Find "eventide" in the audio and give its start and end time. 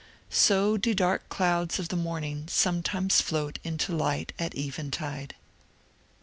4.57-5.35